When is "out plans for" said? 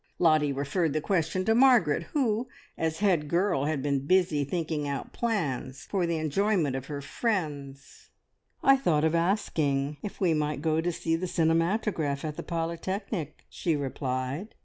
4.87-6.07